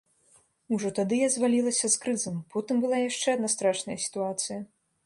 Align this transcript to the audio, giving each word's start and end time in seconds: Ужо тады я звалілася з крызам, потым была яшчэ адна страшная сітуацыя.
Ужо 0.77 0.89
тады 0.99 1.19
я 1.19 1.27
звалілася 1.35 1.85
з 1.97 2.01
крызам, 2.07 2.41
потым 2.57 2.75
была 2.87 2.97
яшчэ 3.09 3.27
адна 3.39 3.53
страшная 3.57 3.97
сітуацыя. 4.09 4.59